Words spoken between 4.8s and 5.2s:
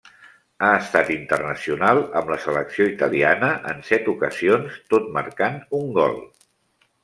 tot